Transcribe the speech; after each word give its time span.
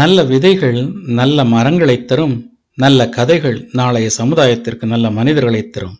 நல்ல 0.00 0.22
விதைகள் 0.22 0.78
நல்ல 1.06 1.44
மரங்களை 1.44 2.04
தரும் 2.04 2.58
நல்ல 2.74 3.08
கதைகள் 3.08 3.68
நாளைய 3.72 4.10
சமுதாயத்திற்கு 4.18 4.84
நல்ல 4.84 5.10
மனிதர்களை 5.10 5.68
தரும். 5.68 5.98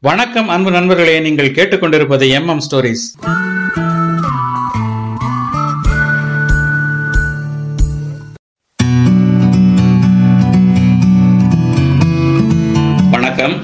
வணக்கம் 0.00 0.48
அன்பு 0.48 0.70
நண்பர்களே. 0.70 1.20
நீங்கள் 1.20 1.50
கேட்டுக்கொண்டிருப்பது 1.50 2.28
எம் 2.28 2.48
எம் 2.48 2.62
ஸ்டோரிஸ் 2.70 3.06
வணக்கம். 13.10 13.62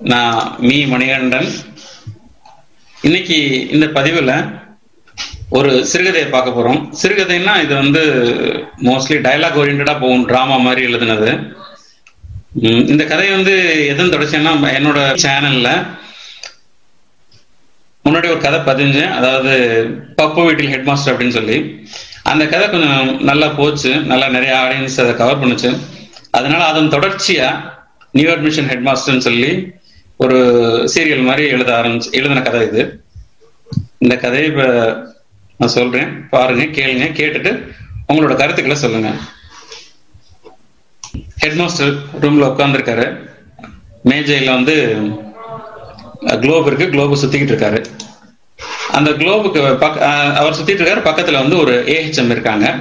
நான் 0.00 0.56
மீ 0.58 0.84
மணிகண்டன். 0.84 1.50
இன்னைக்கு 3.02 3.68
இந்த 3.68 3.86
பதிவுல 3.86 4.64
ஒரு 5.56 5.70
சிறுகதையை 5.90 6.28
பார்க்க 6.30 6.56
போறோம். 6.56 6.80
சிறுகதைன்னா 7.00 7.52
இது 7.64 7.74
வந்து 7.74 8.02
மோஸ்ட்லி 8.86 9.16
டயலாக் 9.26 9.58
ஓரியன்டா 9.60 9.94
போகும் 10.00 10.26
டிராமா 10.30 10.56
மாதிரி 10.64 10.80
எழுதுனது. 10.88 11.30
இந்த 12.92 13.04
கதை 13.04 13.28
வந்து 13.30 13.54
எதுன்னு 13.92 14.14
தொடர்ச்சின்னா 14.14 14.52
என்னோட 14.78 14.98
சேனல்ல 15.24 15.70
முன்னாடி 18.04 18.28
ஒரு 18.32 18.40
கதை 18.44 18.58
பதிஞ்சேன் 18.66 19.14
அதாவது 19.18 19.52
பப்பு 20.20 20.42
வீட்டில் 20.46 20.72
ஹெட் 20.72 20.88
மாஸ்டர் 20.88 21.12
அப்படின்னு 21.12 21.38
சொல்லி 21.38 21.56
அந்த 22.30 22.42
கதை 22.52 22.66
கொஞ்சம் 22.68 23.24
நல்லா 23.30 23.48
போச்சு. 23.60 23.90
நல்லா 24.10 24.28
நிறைய 24.36 24.52
ஆடியன்ஸ் 24.62 25.00
அதை 25.02 25.12
கவர் 25.22 25.42
பண்ணுச்சு. 25.42 25.70
அதனால 26.38 26.62
அதன் 26.72 26.94
தொடர்ச்சியா 26.94 27.48
நியூ 28.18 28.28
அட்மிஷன் 28.34 28.70
ஹெட் 28.70 28.86
மாஸ்டர்னு 28.88 29.26
சொல்லி 29.28 29.50
ஒரு 30.24 30.38
சீரியல் 30.94 31.28
மாதிரி 31.28 31.44
எழுத 31.54 31.70
ஆரம்பிச்சு 31.80 32.10
எழுதின 32.18 32.42
கதை 32.42 32.62
இது. 32.68 32.82
இந்த 33.98 34.14
கதையை 34.16 34.48
இப்ப 34.52 34.64
நான் 35.58 35.68
சொல்றேன் 35.68 36.28
பாருங்க 36.28 36.64
கேளுங்க 36.64 37.06
கேட்டுட்டு 37.18 37.72
உங்களோட 38.12 38.36
கருத்துக்களை 38.36 38.74
சொல்லுங்க. 38.74 39.10
ஹெட் 41.38 41.52
மாஸ்டர் 41.52 41.94
ரூம்ல 42.20 42.46
உட்காந்துருக்காரு 42.46 43.28
மேஜையில 44.04 44.52
வந்து 44.52 44.96
குளோப் 46.20 46.66
இருக்கு 46.66 46.86
குளோபு 46.86 47.16
சுத்திக்கிட்டு 47.24 47.54
இருக்காரு. 47.54 47.84
அந்த 48.90 49.10
குளோபுக்கு 49.10 49.60
அஹ் 49.60 50.34
அவர் 50.34 50.52
சுத்திட்டு 50.52 50.82
இருக்காரு. 50.82 51.06
பக்கத்துல 51.08 51.32
வந்து 51.32 51.56
ஒரு 51.56 51.84
ஏஹெச்எம் 51.86 52.30
இருக்காங்க. 52.30 52.74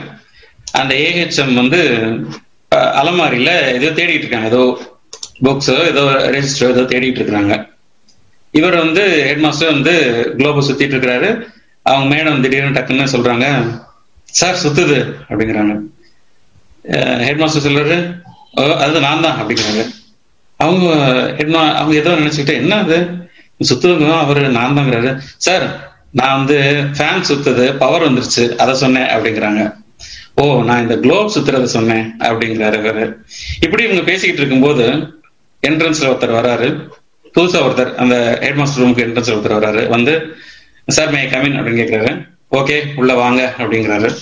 அந்த 0.71 0.95
ஏஹெச்எம் 0.95 1.53
வந்து 1.53 1.81
அலமாரியில 2.75 3.49
ஏதோ 3.73 4.03
தேடிட்டு 4.03 4.23
இருக்காங்க. 4.23 4.47
ஏதோ 4.47 4.61
புக்ஸோ 5.43 5.85
ஏதோ 5.85 6.01
ரெஜிஸ்டரோ 6.01 6.69
ஏதோ 6.69 6.81
தேடிட்டு 6.81 7.19
இருக்காங்க 7.19 7.69
இவர் 8.51 8.75
வந்து 8.75 9.23
ஹெட் 9.25 9.37
மாஸ்டர் 9.37 9.71
வந்து 9.71 9.93
குளோபை 10.37 10.63
சுத்திட்டு 10.69 10.95
இருக்கிறாரு. 10.95 11.29
அவங்க 11.85 12.07
மேடம் 12.15 12.41
திடீர்னு 12.41 12.79
டக்குன்னு 12.79 13.13
சொல்றாங்க 13.13 13.45
சார் 14.39 14.61
சுத்துது 14.63 14.97
அப்படிங்கிறாங்க. 15.29 15.73
ஹெட் 17.25 17.37
மாஸ்டர் 17.37 17.65
சொல்றாரு 17.65 17.97
"ஓ, 18.53 18.63
அது 18.75 18.99
நான் 18.99 19.21
தான் 19.21 19.37
அப்படிங்கிறாங்க. 19.41 19.83
அவங்க 20.59 20.87
ஹெட்மா 21.39 21.61
அவங்க 21.73 21.95
ஏதோ 21.95 22.11
நினைச்சுக்கிட்டு 22.11 22.53
என்ன 22.53 22.75
அது? 22.75 22.97
சுத்துவங்க 23.59 24.19
அவரு 24.19 24.49
நான் 24.49 24.77
தாங்கிறாரு. 24.77 25.11
சார் 25.37 25.65
நான் 26.11 26.37
வந்து 26.37 26.57
ஃபேன் 26.97 27.27
சுத்துது 27.29 27.77
பவர் 27.77 28.05
வந்துருச்சு 28.07 28.55
அதை 28.55 28.73
சொன்னேன் 28.75 29.09
அப்படிங்கிறாங்க. 29.15 29.61
ஓ 30.35 30.63
நான் 30.63 30.81
இந்த 30.81 30.95
குளோப் 30.97 31.31
சுத்துறத 31.35 31.63
சொன்னேன் 31.75 32.05
அப்படிங்கிறாரு 32.19 32.77
அவரு 32.83 33.05
இப்படி 33.61 33.83
இவங்க 33.83 34.03
பேசிக்கிட்டு 34.03 34.41
இருக்கும்போது 34.41 34.85
என்ட்ரன்ஸ்ல 35.63 36.09
ஒருத்தர் 36.11 36.37
வராரு. 36.39 36.67
புதுசா 37.35 37.59
ஒருத்தர் 37.67 37.95
அந்த 37.95 38.15
ஹெட் 38.41 38.55
மாஸ்டர் 38.55 38.83
ரூமுக்கு 38.83 39.05
என்ட்ரன்ஸ்ல 39.05 39.35
ஒருத்தர் 39.37 39.59
வராரு. 39.59 39.83
வந்து 39.87 40.13
சார் 40.87 41.11
மே 41.11 41.23
கமின் 41.25 41.57
அப்படின்னு 41.59 41.81
கேட்கிறாரு 41.81 42.27
ஓகே 42.51 42.93
உள்ள 42.95 43.13
வாங்க 43.13 43.53
அப்படிங்கிறாரு. 43.57 44.17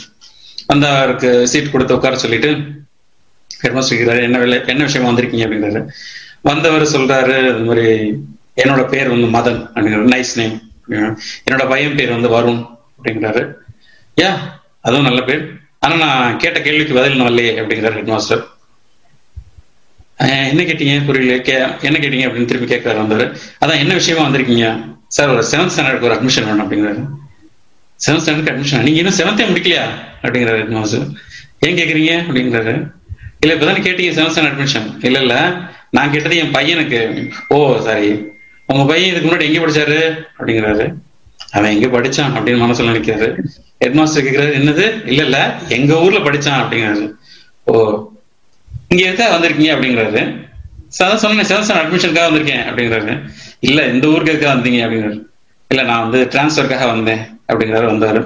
அந்த 0.68 0.98
அவருக்கு 0.98 1.48
சீட் 1.48 1.72
கொடுத்து 1.72 1.96
உட்கார 1.96 2.18
சொல்லிட்டு 2.18 2.52
ஹெட்மாஸ்டர் 3.64 3.98
கேட்கிறாரு 3.98 4.22
என்ன 4.22 4.38
வேலை 4.38 4.62
என்ன 4.66 4.84
விஷயமா 4.84 5.10
வந்திருக்கீங்க? 5.10 5.46
அப்படிங்கிறாரு. 5.48 5.88
வந்தவர் 6.42 6.82
சொல்றாரு 6.82 7.58
இந்த 7.58 7.74
மாதிரி 7.74 8.14
என்னோட 8.56 8.90
பேர் 8.90 9.10
வந்து 9.10 9.28
மதன். 9.38 9.60
அப்படிங்கிற 9.74 10.16
நைஸ் 10.16 10.36
நேம் 10.36 10.62
என்னோட 11.50 11.70
பையன் 11.70 11.96
பேர் 11.96 12.16
வந்து 12.16 12.30
வருண். 12.30 12.66
அப்படிங்கிறாரு. 12.98 13.54
யா 14.22 14.32
அதுவும் 14.82 15.04
நல்ல 15.04 15.22
பேர். 15.22 15.52
ஆனா 15.80 15.96
நான் 15.96 16.38
கேட்ட 16.38 16.62
கேள்விக்கு 16.62 16.94
பதில் 16.94 17.12
இன்னும் 17.12 17.28
வரலையே. 17.28 17.52
அப்படிங்கிறாரு 17.62 17.94
ஹெட் 17.94 18.14
மாஸ்டர் 18.16 18.48
என்ன 20.18 20.62
கேட்டீங்க? 20.64 21.06
புரியல 21.06 21.42
கே 21.42 21.54
என்ன 21.82 21.98
கேட்டீங்க? 22.00 22.28
அப்படின்னு 22.28 22.46
திருப்பி 22.46 22.76
கேட்கறாரு 22.76 22.98
வந்தவர். 22.98 23.40
அதான் 23.66 23.80
என்ன 23.80 23.94
விஷயமா 23.94 24.30
வந்திருக்கீங்க? 24.30 24.93
சார் 25.14 25.30
ஒரு 25.30 25.44
செவன்த் 25.52 25.70
ஸ்டாண்டர்டுக்கு 25.78 26.02
ஒரு 26.02 26.14
அட்மிஷன் 26.14 26.44
வேணும் 26.44 26.72
அப்படிங்கிறாரு. 26.72 27.08
செவன்த் 28.08 28.16
ஸ்டாண்டர்டுக்கு 28.16 28.54
அட்மிஷன் 28.54 28.82
நீங்க 28.82 29.00
இன்னும் 29.00 29.16
செவன்த்தே 29.16 29.42
முடிக்கலையா? 29.42 29.82
அப்படிங்கிறாரு 30.22 30.56
ஹெட் 30.56 30.68
மாஸ்டர் 30.68 31.08
ஏன் 31.60 31.76
கேக்குறீங்க? 31.76 32.32
அப்படிங்கிறாரு. 32.32 32.92
இல்ல 33.40 33.56
இப்பதானே 33.56 33.76
கேட்டீங்க 33.76 34.14
செவன்த் 34.14 34.32
ஸ்டாண்டர்ட் 34.32 34.54
அட்மிஷன் 34.54 35.06
இல்ல 35.06 35.20
இல்ல. 35.20 35.54
நான் 35.92 36.12
கேட்டது 36.12 36.38
என் 36.38 36.52
பையனுக்கு. 36.52 37.32
ஓ 37.48 37.80
சாரி. 37.80 38.26
உங்க 38.68 38.86
பையன் 38.86 39.16
இதுக்கு 39.16 39.36
முன்னாடி 39.36 39.54
எங்க 39.54 39.60
படிச்சாரு? 39.60 40.26
அப்படிங்கிறாரு. 40.40 40.94
அவன் 41.52 41.82
எங்க 41.82 42.02
படிச்சான்? 42.02 42.32
அப்படின்னு 42.32 42.64
மனசுல 42.64 42.88
நினைக்கிறாரு. 42.88 43.40
ஹெட் 43.80 43.94
மாஸ்டர் 43.94 44.24
கேக்குறாரு 44.24 44.54
என்னது? 44.54 45.08
இல்ல 45.08 45.24
இல்ல. 45.24 45.56
எங்க 45.70 45.96
ஊர்ல 45.96 46.20
படிச்சான்? 46.20 46.64
அப்படிங்கிறாரு. 46.64 47.12
ஓ. 47.66 48.04
இங்க 48.88 49.04
இருக்க 49.04 49.38
வந்திருக்கீங்க? 49.38 49.78
அப்படிங்கிறாரு. 49.78 50.52
அதான் 51.00 51.16
சொன்னேன் 51.16 51.46
செவன்த் 51.46 51.62
ஸ்டாண்டர்ட் 51.62 51.80
அட்மிஷனுக்காக 51.80 52.28
வந்திருக்கேன். 52.32 52.64
அப்படிங்கிறாரு. 52.70 53.30
இல்ல 53.68 53.80
இந்த 53.94 54.06
ஊருக்கு 54.08 54.34
எதுக்காக 54.34 54.54
வந்தீங்க 54.56 54.80
அப்படின்னு 54.86 55.12
இல்ல 55.72 55.84
நான் 55.90 56.04
வந்து 56.06 56.20
டிரான்ஸ்ஃபருக்காக 56.34 56.88
வந்தேன் 56.94 57.22
அப்படிங்கிறாரு 57.50 57.88
வந்தாரு. 57.92 58.20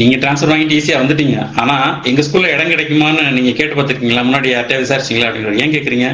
நீங்க 0.00 0.14
டிரான்ஸ்ஃபர் 0.22 0.52
வாங்கிட்டு 0.52 0.76
ஈஸியா 0.78 0.96
வந்துட்டீங்க. 1.00 1.36
ஆனா 1.62 1.74
எங்க 2.04 2.20
ஸ்கூல்ல 2.26 2.52
இடம் 2.54 2.70
கிடைக்குமான்னு 2.72 3.24
நீங்க 3.36 3.50
கேட்டு 3.50 3.74
பார்த்துருக்கீங்களா? 3.76 4.22
முன்னாடி 4.28 4.48
யார்கிட்ட 4.52 4.80
விசாரிச்சீங்களா 4.84 5.28
அப்படிங்கிறாரு. 5.28 5.60
ஏன் 5.64 5.74
கேக்குறீங்க? 5.74 6.08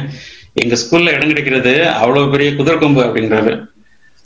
எங்க 0.53 0.75
ஸ்கூல்ல 0.81 1.13
இடம் 1.15 1.31
கிடைக்கிறது 1.31 1.73
அவ்வளவு 1.89 2.31
பெரிய 2.31 2.49
குதிரை 2.55 2.77
கொம்பு 2.79 3.01
அப்படிங்கிறாரு. 3.07 3.53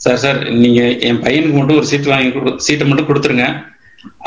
சார் 0.06 0.22
சார் 0.24 0.40
நீங்க 0.64 0.82
என் 1.08 1.22
பையனுக்கு 1.26 1.58
மட்டும் 1.58 1.78
ஒரு 1.82 1.88
சீட் 1.92 2.12
வாங்கி 2.14 2.32
கொடு 2.32 2.54
சீட்டை 2.66 2.88
மட்டும் 2.88 3.10
கொடுத்துருங்க. 3.10 3.46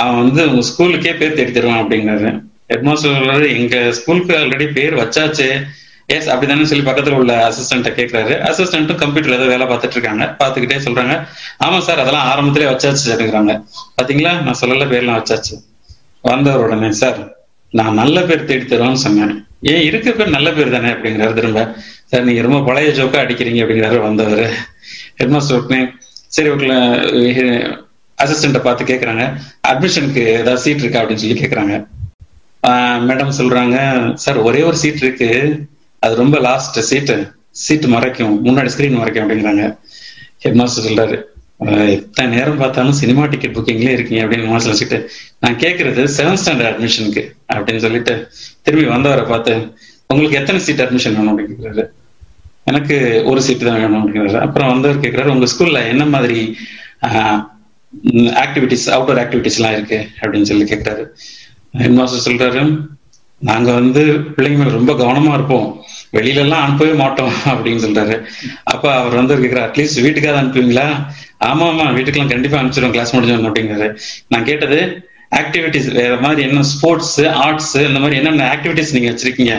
அவன் 0.03 0.21
வந்து 0.23 0.43
உங்க 0.51 0.63
ஸ்கூலுக்கே 0.71 1.13
பேர் 1.19 1.37
தேடி 1.39 1.53
தருவான் 1.53 1.83
அப்படிங்கிறாரு. 1.83 2.31
ஹெட்மாஸ்டர் 2.73 3.49
எங்க 3.59 3.77
ஸ்கூலுக்கு 3.99 4.33
ஆல்ரெடி 4.39 4.67
பேர் 4.73 4.95
வச்சாச்சு. 5.03 5.49
எஸ் 6.15 6.29
அப்படிதானே 6.33 6.67
சொல்லி 6.71 6.85
பக்கத்துல 6.89 7.17
உள்ள 7.21 7.33
அசிஸ்டன்ட்ட 7.49 7.91
கேக்குறாரு. 7.99 8.35
அசிஸ்டன்ட்டும் 8.49 9.01
கம்ப்யூட்டர்ல 9.03 9.39
ஏதோ 9.39 9.49
வேலை 9.53 9.65
பார்த்துட்டு 9.71 9.97
இருக்காங்க. 9.97 10.25
பாத்துக்கிட்டே 10.41 10.79
சொல்றாங்க. 10.87 11.15
ஆமா 11.65 11.79
சார் 11.89 12.03
அதெல்லாம் 12.03 12.29
ஆரம்பத்திலே 12.31 12.69
வச்சாச்சு 12.71 13.09
அப்படிங்கிறாங்க 13.15 13.55
பாத்தீங்களா? 13.99 14.33
நான் 14.47 14.61
சொல்லல 14.63 14.87
பேர்லாம் 14.93 15.19
வச்சாச்சு. 15.21 15.55
வந்தவர் 16.31 16.65
உடனே 16.67 16.91
சார் 17.03 17.19
நான் 17.75 17.99
நல்ல 18.03 18.19
பேர் 18.29 18.49
தேடி 18.51 18.65
தருவோம்னு 18.65 19.05
சொன்னேன். 19.07 19.35
ஏன் 19.73 19.85
இருக்க 19.89 20.09
பேர் 20.19 20.35
நல்ல 20.37 20.49
பேர் 20.57 20.75
தானே? 20.77 20.91
அப்படிங்கிறாரு 20.95 21.35
திரும்ப. 21.39 21.63
சார் 22.11 22.27
நீங்க 22.29 22.43
ரொம்ப 22.47 22.61
பழைய 22.69 22.91
ஜோக்கா 22.99 23.19
அடிக்கிறீங்க 23.25 23.63
அப்படிங்கிறாரு 23.65 23.99
வந்தவர். 24.09 24.45
ஹெட்மாஸ்டர் 25.21 25.61
உடனே 25.61 25.81
சரி 26.37 26.49
உங்களை 26.55 26.77
அசிஸ்டண்ட்டை 28.19 28.61
பார்த்து 28.67 28.91
கேட்குறாங்க 28.91 29.25
அட்மிஷனுக்கு 29.71 30.23
ஏதாவது 30.41 30.63
சீட் 30.65 30.83
இருக்கா? 30.85 31.01
அப்படின்னு 31.03 31.23
சொல்லி 31.25 31.41
கேட்குறாங்க 31.43 31.75
மேடம் 33.09 33.37
சொல்றாங்க 33.39 33.77
சார் 34.25 34.39
ஒரே 34.49 34.61
ஒரு 34.69 34.77
சீட் 34.83 35.03
இருக்கு. 35.05 35.29
அது 36.03 36.15
ரொம்ப 36.23 36.37
லாஸ்ட் 36.49 36.79
சீட்டு 36.91 37.17
சீட்டு 37.65 37.89
மறைக்கும் 37.95 38.35
முன்னாடி 38.47 38.71
ஸ்கிரீன் 38.75 38.99
மறைக்கும் 39.01 39.25
அப்படிங்கிறாங்க. 39.25 39.65
ஹெட் 40.43 40.59
மாஸ்டர் 40.61 40.87
சொல்றாரு 40.89 41.17
எத்தனை 41.95 42.27
நேரம் 42.37 42.61
பார்த்தாலும் 42.61 42.99
சினிமா 42.99 43.23
டிக்கெட் 43.31 43.55
புக்கிங்லேயே 43.57 43.95
இருக்கீங்க 43.97 44.21
அப்படின்னு 44.25 44.51
மாஸ்டர் 44.51 44.73
வச்சுட்டு 44.75 44.99
நான் 45.43 45.57
கேட்கறது 45.63 46.03
செவன்த் 46.17 46.41
ஸ்டாண்டர்ட் 46.43 46.71
அட்மிஷனுக்கு 46.73 47.23
அப்படின்னு 47.55 47.85
சொல்லிட்டு 47.87 48.15
திரும்பி 48.63 48.87
வந்தவரை 48.95 49.25
பார்த்து 49.33 49.55
உங்களுக்கு 50.07 50.39
எத்தனை 50.41 50.61
சீட் 50.67 50.83
அட்மிஷன் 50.85 51.17
வேணும்? 51.19 51.33
அப்படின்னு 51.33 51.87
எனக்கு 52.71 52.97
ஒரு 53.31 53.41
சீட்டு 53.47 53.65
தான் 53.67 53.81
வேணும் 53.83 54.01
அப்படிங்கிறாரு 54.01 54.41
அப்புறம் 54.47 54.71
வந்தவர் 54.73 55.03
கேட்கிறாரு 55.05 55.35
உங்க 55.35 55.47
ஸ்கூல்ல 55.53 55.81
என்ன 55.93 56.05
மாதிரி 56.15 56.39
ஆக்டிவிட்டிஸ் 58.45 58.87
அவுட்டோர் 58.95 59.21
ஆக்டிவிட்டிஸ் 59.25 59.59
எல்லாம் 59.59 59.77
இருக்கு? 59.77 59.99
அப்படின்னு 60.21 60.51
சொல்லி 60.51 60.67
கேட்கிறாரு 60.73 61.05
ஹெட் 61.83 61.99
மாஸ்டர் 61.99 62.27
சொல்றாரு 62.29 62.63
நாங்க 63.43 63.71
வந்து 63.81 64.03
பிள்ளைங்க 64.37 64.59
மேல 64.61 64.79
ரொம்ப 64.79 64.93
கவனமா 65.03 65.33
இருப்போம். 65.39 65.67
வெளியில 66.17 66.43
எல்லாம் 66.45 66.63
அனுப்பவே 66.65 66.93
மாட்டோம் 67.03 67.35
அப்படின்னு 67.53 67.83
சொல்றாரு. 67.87 68.17
அப்ப 68.73 68.85
அவர் 69.01 69.19
வந்து 69.21 69.37
கேக்குறாரு 69.43 69.67
அட்லீஸ்ட் 69.69 70.03
வீட்டுக்காவது 70.07 70.41
அனுப்புவீங்களா? 70.43 70.87
ஆமா 71.49 71.65
ஆமா 71.71 71.87
வீட்டுக்கெல்லாம் 71.97 72.33
கண்டிப்பா 72.35 72.59
அனுப்பிச்சிடும் 72.61 72.95
கிளாஸ் 72.97 73.15
முடிஞ்சோம் 73.17 73.49
அப்படிங்கிறாரு. 73.49 73.89
நான் 74.29 74.49
கேட்டது 74.51 74.79
ஆக்டிவிட்டிஸ் 75.41 75.89
வேற 75.99 76.13
மாதிரி 76.25 76.43
என்ன 76.49 76.63
ஸ்போர்ட்ஸ் 76.73 77.19
ஆர்ட்ஸ் 77.47 77.75
இந்த 77.89 78.01
மாதிரி 78.05 78.19
என்னென்ன 78.21 78.47
ஆக்டிவிட்டிஸ் 78.55 78.95
நீங்க 78.97 79.11
வச்சிருக்கீங்க? 79.11 79.55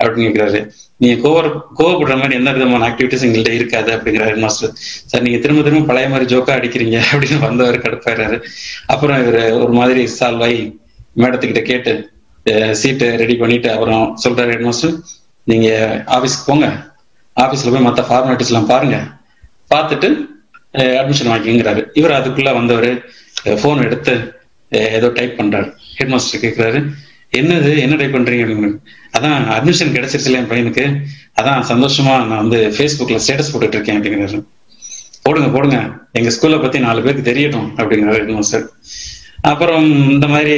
அப்படின்னு 0.00 0.26
கேக்குறாரு. 0.26 0.60
நீங்க 1.02 1.16
கோவர் 1.24 1.48
கோவப்படுற 1.78 2.14
மாதிரி 2.20 2.34
எந்த 2.40 2.50
விதமான 2.56 2.86
ஆக்டிவிட்டிஸ் 2.88 3.24
எங்கள்கிட்ட 3.26 3.52
இருக்காது 3.58 3.90
அப்படிங்கிறாரு 3.96 4.34
மாஸ்டர் 4.44 4.72
சார் 5.10 5.24
நீங்க 5.26 5.38
திரும்ப 5.44 5.62
திரும்ப 5.62 5.86
பழைய 5.90 6.08
மாதிரி 6.08 6.26
ஜோக்கா 6.32 6.52
அடிக்கிறீங்க 6.58 6.98
அப்படின்னு 7.10 7.38
வந்தவர் 7.46 7.78
கடுப்பாயிறாரு. 7.84 8.36
அப்புறம் 8.86 9.20
இவர் 9.22 9.42
ஒரு 9.64 9.72
மாதிரி 9.80 10.02
சால்வ் 10.18 10.44
ஆகி 10.46 10.60
மேடத்துக்கிட்ட 11.22 11.62
கேட்டு 11.70 11.92
சீட்டு 12.82 13.08
ரெடி 13.22 13.34
பண்ணிட்டு 13.42 13.68
அப்புறம் 13.72 14.04
சொல்றாரு 14.24 14.52
ஹெட் 14.54 14.66
மாஸ்டர் 14.68 14.94
நீங்க 15.50 15.68
ஆபீஸ்க்கு 16.06 16.46
போங்க. 16.46 16.66
ஆபீஸ்ல 17.36 17.72
போய் 17.72 17.86
மத்த 17.86 18.02
ஃபார்மாலிட்டிஸ் 18.08 18.52
எல்லாம் 18.52 18.66
பாருங்க. 18.66 18.96
பார்த்துட்டு 19.74 20.08
அட்மிஷன் 20.72 21.32
வாங்கிங்கிறாரு. 21.32 21.82
இவர் 21.94 22.16
அதுக்குள்ள 22.18 22.50
வந்தவர் 22.54 22.90
போன் 23.62 23.82
எடுத்து 23.82 24.14
ஏதோ 24.70 25.08
டைப் 25.08 25.38
பண்றாரு. 25.38 25.68
ஹெட் 25.96 26.08
மாஸ்டர் 26.08 26.40
கேட்கிறாரு 26.40 26.80
என்னது 27.36 27.70
என்ன 27.78 27.94
டைப் 27.96 28.14
பண்றீங்க? 28.16 28.44
அப்படின்னு 28.44 28.78
அதான் 29.18 29.44
அட்மிஷன் 29.56 29.94
கிடைச்சிருச்சுல 29.94 30.38
என் 30.40 30.50
பையனுக்கு. 30.50 30.84
அதான் 31.40 31.62
சந்தோஷமா 31.70 32.14
நான் 32.30 32.42
வந்து 32.48 32.58
ஃபேஸ்புக்ல 32.76 33.18
ஸ்டேட்டஸ் 33.26 33.52
போட்டுட்டு 33.52 33.76
இருக்கேன் 33.76 34.00
அப்படிங்கிறாரு. 34.00 34.42
போடுங்க 35.22 35.48
போடுங்க. 35.48 35.78
எங்க 36.12 36.30
ஸ்கூல்ல 36.36 36.60
பத்தி 36.62 36.78
நாலு 36.86 37.02
பேருக்கு 37.02 37.30
தெரியட்டும் 37.32 37.68
அப்படிங்கிறாரு 37.80 38.18
ஹெட் 38.18 38.34
மாஸ்டர் 38.38 38.64
அப்புறம் 39.42 40.10
இந்த 40.10 40.26
மாதிரி 40.26 40.54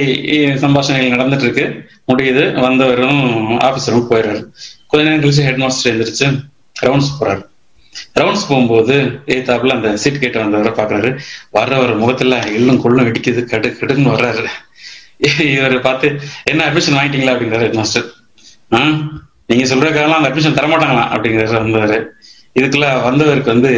சம்பாஷணைகள் 0.65 1.15
நடந்துட்டு 1.15 1.43
இருக்கு 1.43 1.65
முடியுது 2.09 2.61
வந்தவரும் 2.61 3.23
ஆபீஸ் 3.61 3.91
போயிடுறாரு. 3.91 4.43
கொஞ்ச 4.87 5.09
நேரம் 5.09 5.21
கழிச்சு 5.21 5.45
ஹெட் 5.45 5.57
மாஸ்டர் 5.57 5.93
எழுந்திரிச்சு 5.95 6.27
ரவுண்ட்ஸ் 6.83 7.13
போறாரு. 7.21 7.43
ரவுண்ட்ஸ் 8.21 8.49
போகும்போது 8.49 8.95
ஏத்தாப்புல 9.27 9.69
அந்த 9.69 9.97
சீட் 9.97 10.21
கேட்டு 10.21 10.39
வந்தவரை 10.39 10.73
பாக்குறாரு 10.73 11.19
வர்றவர் 11.51 11.97
முகத்துல 11.97 12.39
எள்ளும் 12.39 12.81
கொள்ளும் 12.81 13.07
வெடிக்குது 13.07 13.45
கடு 13.45 13.77
கடுன்னு 13.81 14.13
வர்றாரு. 14.15 14.47
இவரை 15.41 15.79
பார்த்து 15.79 16.21
என்ன 16.45 16.65
அட்மிஷன் 16.65 16.99
வாங்கிட்டீங்களா? 16.99 17.35
அப்படிங்கிறாரு 17.35 17.59
ஹெட் 17.59 17.73
மாஸ்டர் 17.73 18.07
ஆஹ் 18.71 19.09
நீங்க 19.47 19.75
சொல்ற 19.75 19.95
காலம் 19.95 20.23
அந்த 20.23 20.29
அட்மிஷன் 20.29 20.59
தரமாட்டாங்களா 20.59 21.05
அப்படிங்கிறாரு 21.15 21.53
வந்தவர் 21.53 22.13
இதுக்குள்ள 22.59 23.03
வந்தவருக்கு 23.03 23.51
வந்து 23.53 23.71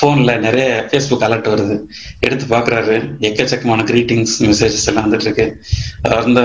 போன்ல 0.00 0.36
நிறைய 0.38 0.68
ஃபேஸ்புக் 0.90 1.24
அலர்ட் 1.26 1.50
வருது. 1.52 1.76
எடுத்து 2.20 2.44
பாக்குறாரு 2.44 2.94
எக்கச்சக்கமான 3.28 3.84
கிரீட்டிங்ஸ் 3.90 4.34
மெசேஜஸ் 4.38 4.86
எல்லாம் 4.86 5.06
வந்துட்டு 5.06 5.26
இருக்கு. 5.28 5.46
அந்த 6.24 6.40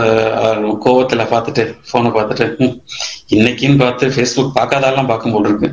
கோவத்துல 0.85 1.25
பார்த்துட்டு 1.33 1.75
போனை 1.91 2.11
பார்த்துட்டு 2.11 2.81
இன்னைக்குன்னு 3.29 3.77
பார்த்து 3.77 4.07
ஃபேஸ்புக் 4.07 4.51
பார்க்காதாலாம் 4.55 5.07
பார்க்கும் 5.07 5.31
போல் 5.31 5.47
இருக்கு. 5.49 5.69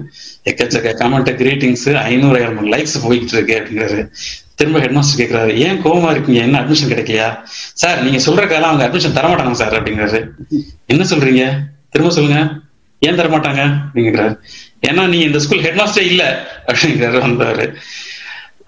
எக்கச்சக்க 0.51 0.95
கமெண்ட் 1.03 1.33
கிரீட்டிங்ஸ் 1.43 1.97
ஐநூறு 1.97 2.45
ஐநூறு 2.45 2.69
லைக்ஸ் 2.77 2.97
போய்கிட்டு 3.05 3.35
இருக்கு 3.37 3.55
அப்படிங்கிறாரு. 3.59 4.09
திரும்ப 4.55 4.81
ஹெட் 4.81 4.91
மாஸ்டர் 4.91 5.57
ஏன் 5.57 5.83
கோவமா 5.85 6.11
இருக்கீங்க? 6.11 6.41
என்ன 6.41 6.61
அட்மிஷன் 6.61 6.91
கிடைக்கலையா? 6.91 7.39
சார் 7.75 8.03
நீங்க 8.03 8.19
சொல்றக்கால 8.27 8.69
அவங்க 8.69 8.87
அட்மிஷன் 8.87 9.17
தரமாட்டாங்க 9.19 9.51
சார் 9.51 9.83
அப்படிங்கிறாரு. 9.83 10.31
என்ன 10.87 11.05
சொல்றீங்க? 11.05 11.45
திரும்ப 11.91 12.13
சொல்லுங்க. 12.15 12.49
ஏன் 12.99 13.17
தரமாட்டாங்க? 13.17 13.63
அப்படிங்கிறாரு. 13.85 14.39
ஏன்னா 14.89 15.03
நீ 15.09 15.19
இந்த 15.21 15.39
ஸ்கூல் 15.39 15.65
ஹெட் 15.67 15.81
மாஸ்டர் 15.81 16.05
இல்ல. 16.05 16.23
அப்படிங்கிறாரு 16.67 17.19
வந்தாரு. 17.27 17.65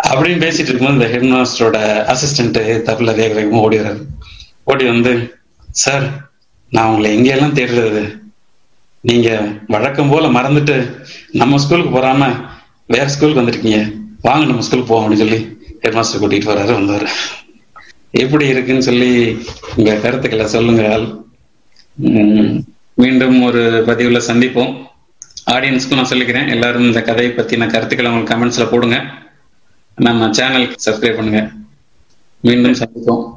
அப்படின்னு 0.09 0.43
பேசிட்டு 0.45 0.69
இருக்கும்போது 0.69 0.97
இந்த 0.97 1.09
ஹெட் 1.13 1.31
மாஸ்டரோட 1.35 1.79
அசிஸ்டன்ட் 2.13 2.59
தப்புல 2.89 3.13
தேவரகமும் 3.21 3.41
வேகமா 3.41 3.63
ஓடிடுறாரு. 3.65 4.03
ஓடி 4.65 4.85
வந்து 4.85 5.13
சார் 5.71 6.07
நான் 6.73 6.89
உங்களை 6.89 7.11
எங்கெல்லாம் 7.17 7.57
தேடுறது? 7.59 8.03
நீங்க 9.05 9.31
வழக்கம் 9.67 10.09
போல 10.09 10.27
மறந்துட்டு 10.29 10.77
நம்ம 11.33 11.59
ஸ்கூலுக்கு 11.59 11.93
போறாம 11.97 12.31
வேற 12.87 13.07
ஸ்கூலுக்கு 13.09 13.43
வந்துருக்கீங்க. 13.43 13.81
வாங்க 14.23 14.45
நம்ம 14.45 14.62
ஸ்கூலுக்கு 14.62 14.93
போவோம் 14.93 15.07
அப்படின்னு 15.07 15.25
சொல்லி 15.25 15.41
ஹெட் 15.83 15.93
மாஸ்டர் 15.93 16.21
கூட்டிட்டு 16.21 16.51
வராரு 16.53 16.75
வந்தாரு. 16.79 17.09
எப்படி 18.23 18.45
இருக்குன்னு 18.47 18.83
சொல்லி 18.83 19.11
உங்க 19.77 19.95
கருத்துக்களை 19.95 20.47
சொல்லுங்க 20.47 20.85
உம், 21.99 22.65
மீண்டும் 22.95 23.39
ஒரு 23.43 23.62
பதிவுல 23.87 24.21
சந்திப்போம். 24.27 24.73
ஆடியன்ஸ்க்கும் 25.51 25.95
நான் 25.95 26.09
சொல்லிக்கிறேன். 26.09 26.49
எல்லாரும் 26.49 26.83
இந்த 26.83 27.03
கதையை 27.03 27.35
பத்தின 27.35 27.71
கருத்துக்களை 27.71 28.13
உங்களுக்கு 28.13 28.35
கமெண்ட்ஸ்ல 28.35 28.71
போடுங்க. 28.71 29.05
நம்ம 29.97 30.27
சேனலுக்கு 30.27 30.75
சப்ஸ்கிரைப் 30.85 31.17
பண்ணுங்க. 31.17 31.51
மீண்டும் 32.41 32.73
சந்திப்போம். 32.73 33.35